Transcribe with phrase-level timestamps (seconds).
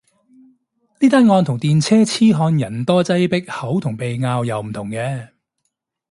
[0.99, 3.39] 呢單案同電車痴漢人多擠迫
[3.73, 5.27] 口同鼻拗又唔同嘅